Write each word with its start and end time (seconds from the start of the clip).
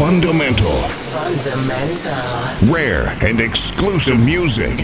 Fundamental. 0.00 0.80
Fundamental. 1.12 2.72
Rare 2.72 3.14
and 3.20 3.38
exclusive 3.38 4.18
music. 4.18 4.80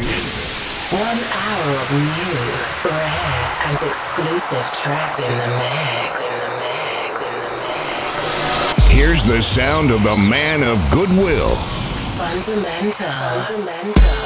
One 0.93 1.19
hour 1.33 1.73
of 1.73 1.91
new, 1.91 2.37
rare, 2.85 3.57
and 3.65 3.77
exclusive 3.81 4.61
tracks 4.83 5.19
in 5.31 5.39
the 5.39 5.49
mix. 5.57 6.45
Here's 8.95 9.25
the 9.25 9.43
sound 9.43 9.91
of 9.91 10.03
the 10.03 10.17
man 10.29 10.63
of 10.63 10.77
goodwill. 10.91 11.57
Fundamental. 12.19 13.09
Fundamental. 13.09 14.26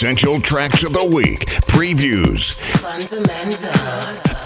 Essential 0.00 0.40
tracks 0.40 0.82
of 0.82 0.94
the 0.94 1.04
week, 1.04 1.40
previews, 1.68 2.52
Fundamental. 2.80 3.70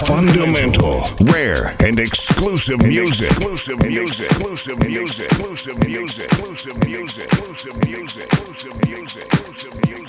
fundamental, 0.05 1.05
rare, 1.33 1.77
and 1.79 2.01
exclusive 2.01 2.83
music. 2.85 3.31
Exclusive 3.31 3.79
music. 3.87 4.31
Exclusive 4.33 4.79
music. 4.89 5.27
Exclusive 5.31 5.79
music. 5.79 6.27
Exclusive 6.27 6.89
music. 6.89 7.29
Exclusive 7.31 7.87
music. 7.87 8.27
Exclusive 8.27 8.89
music. 8.89 9.23
Exclusive 9.27 9.89
music. 9.89 10.04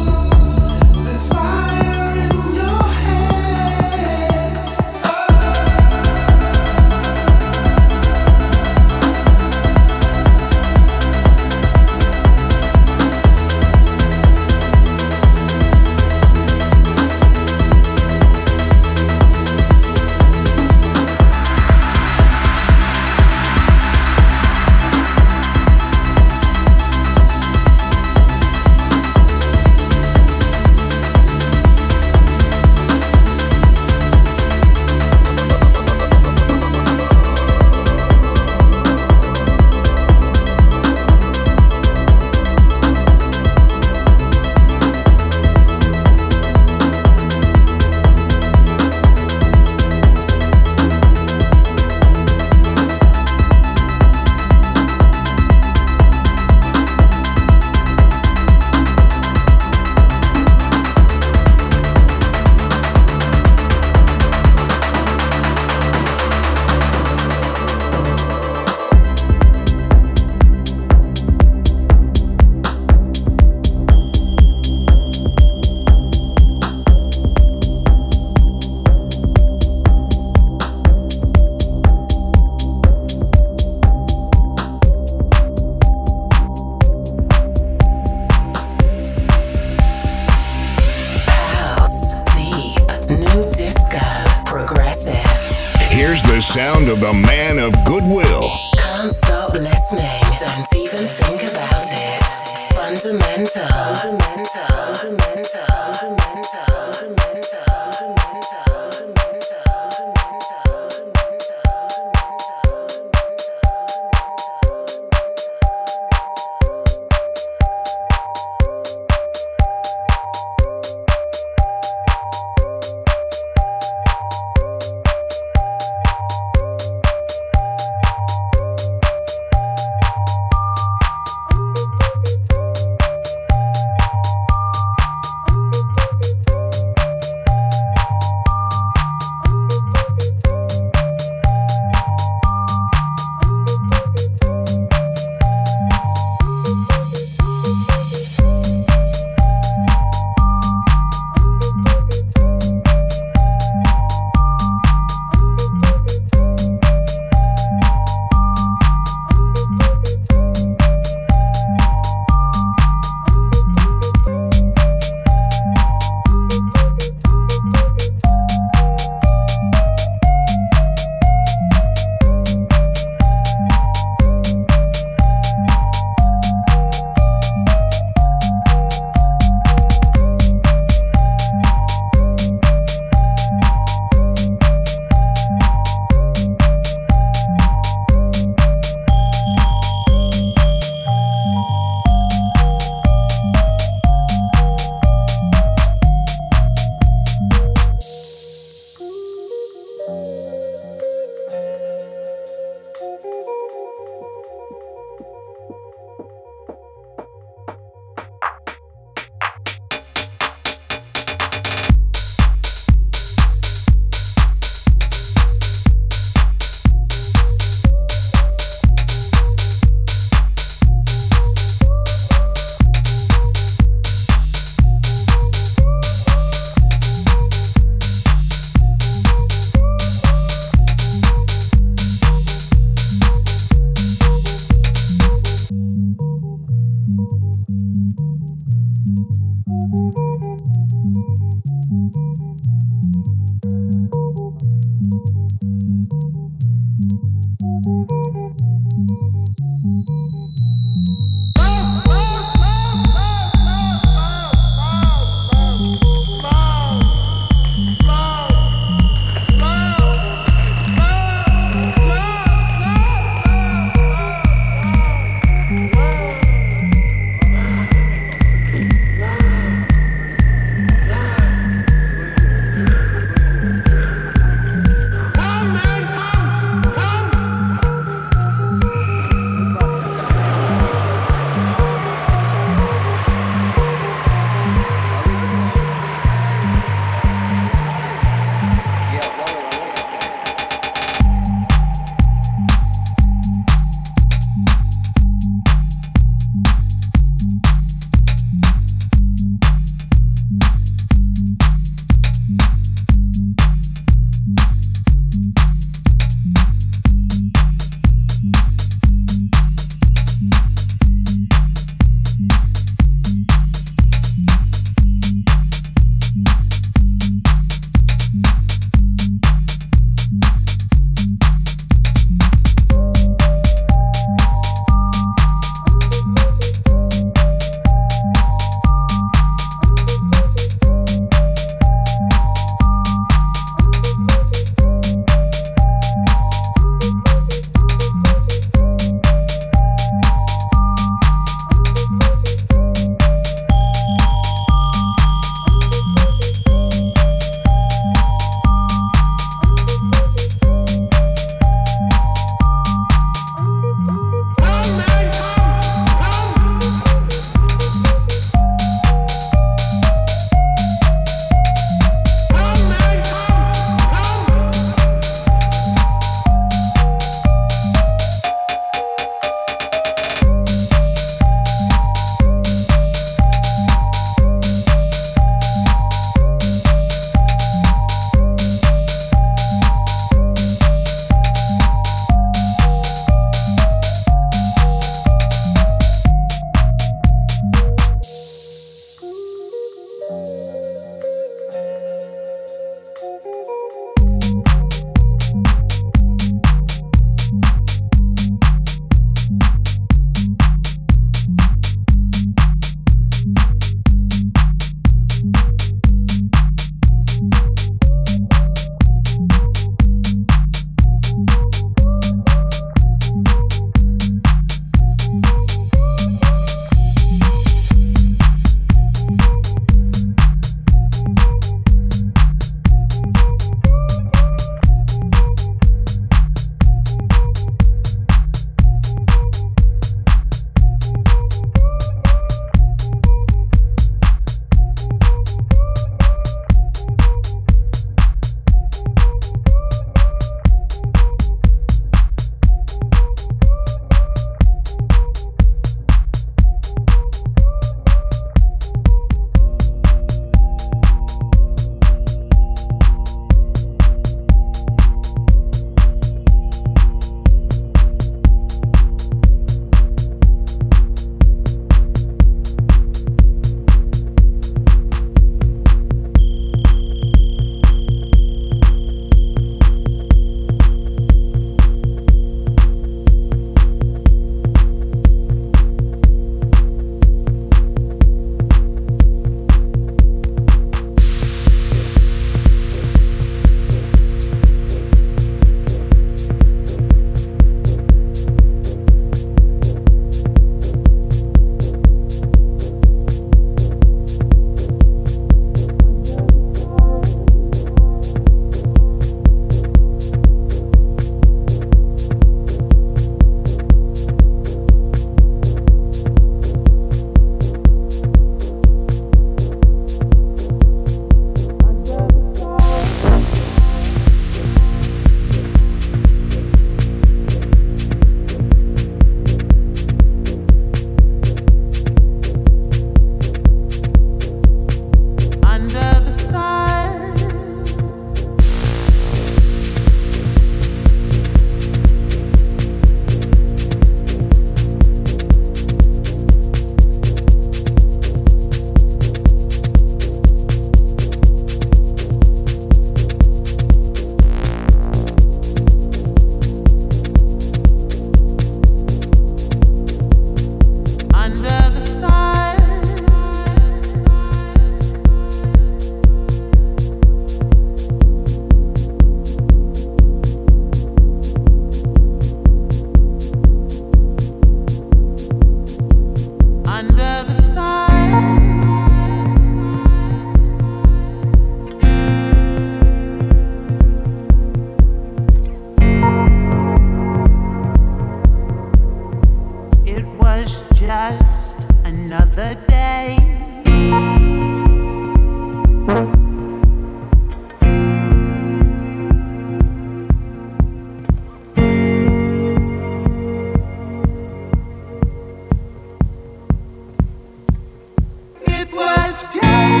down. 599.51 600.00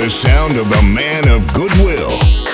the 0.00 0.10
sound 0.10 0.56
of 0.56 0.68
the 0.70 0.82
man 0.82 1.28
of 1.28 1.44
goodwill. 1.52 2.47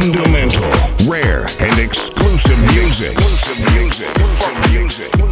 fundamental, 0.00 0.70
rare, 1.10 1.44
and 1.58 1.80
exclusive 1.80 2.58
music. 2.72 3.12
Exclusive 3.14 3.74
music. 3.74 4.08
Exclusive 4.16 4.72
music. 4.72 5.27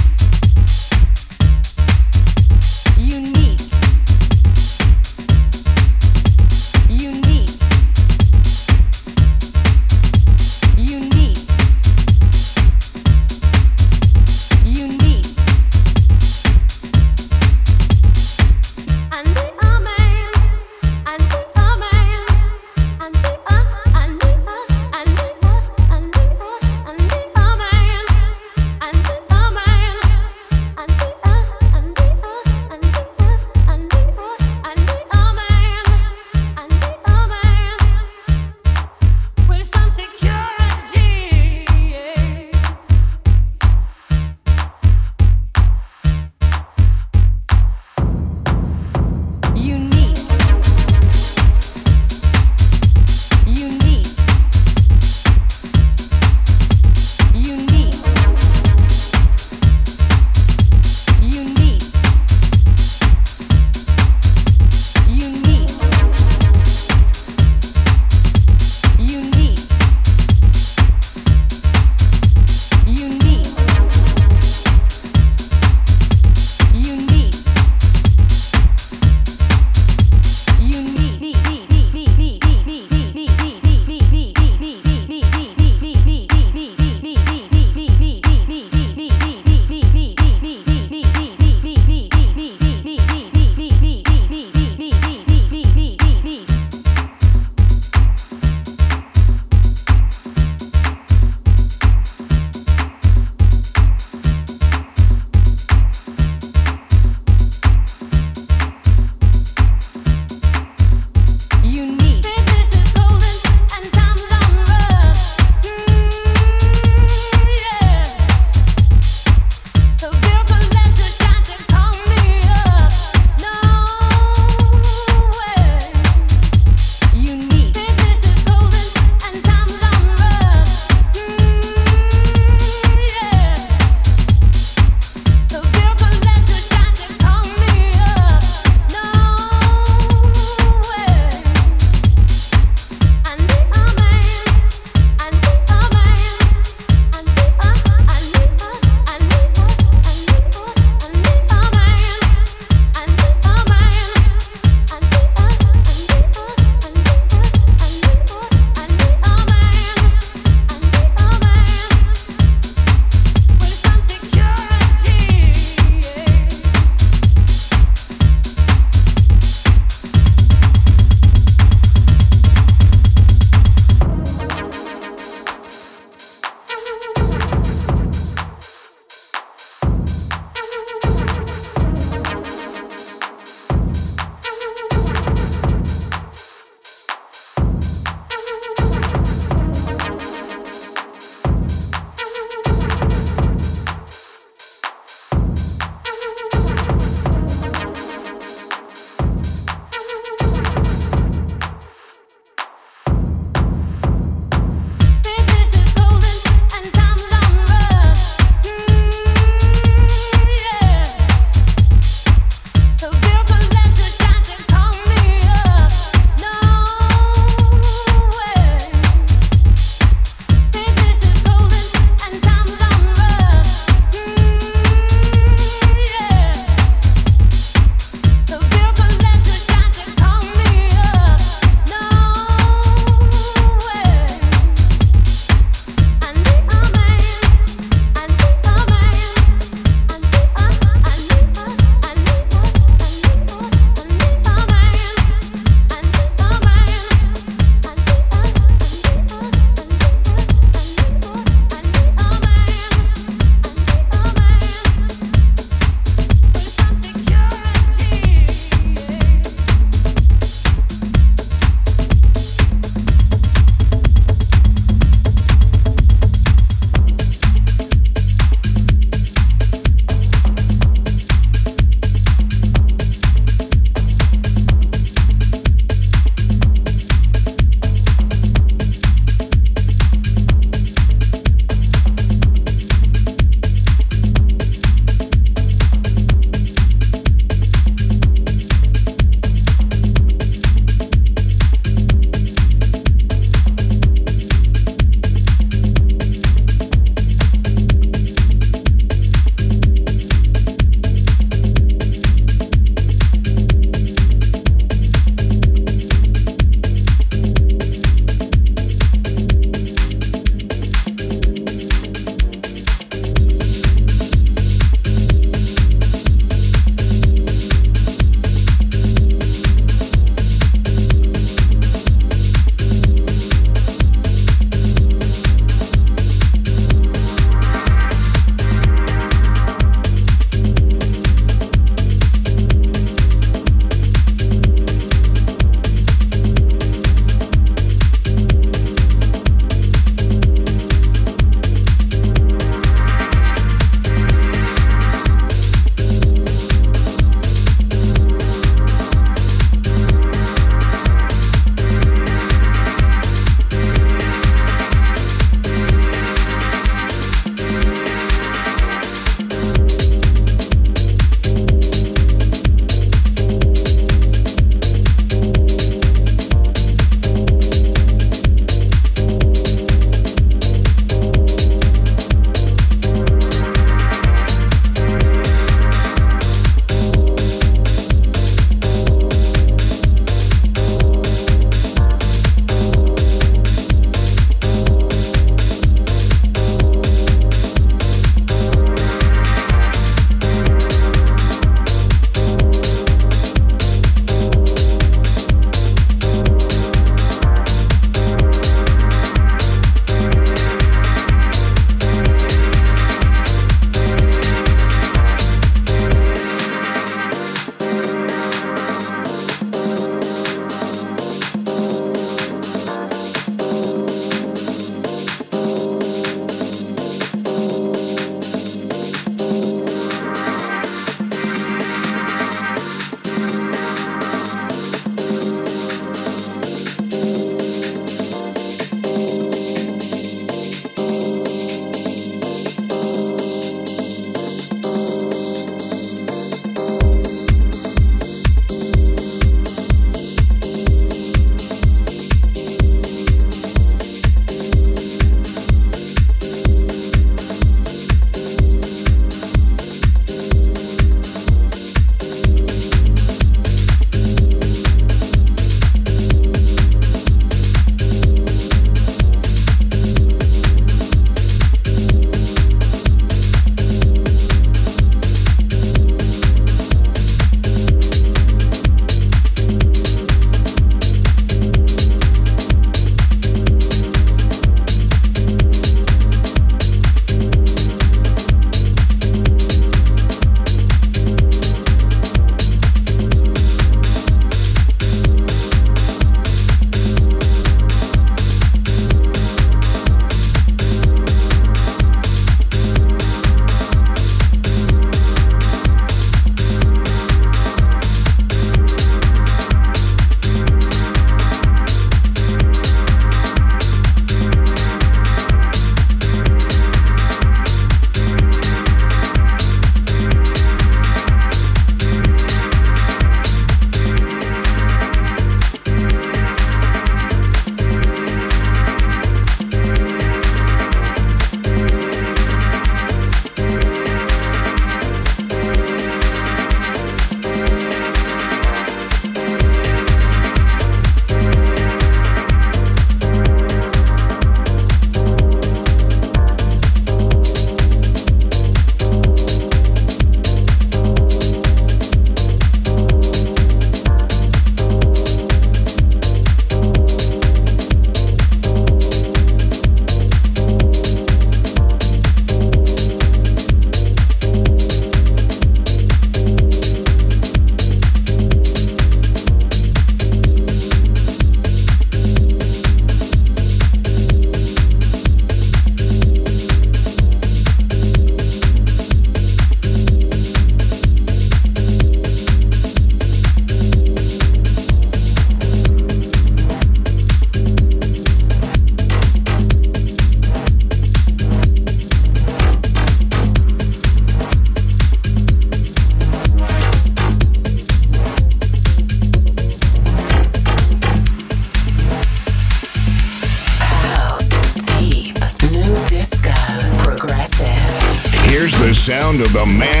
Sound 599.31 599.41
of 599.41 599.53
the 599.53 599.65
man 599.77 600.00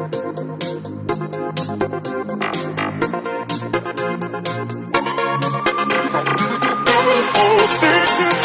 Cause 0.00 0.08
I 7.84 8.34
you 8.34 8.39